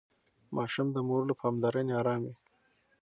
[0.55, 2.35] ماشوم د مور له پاملرنې ارام وي.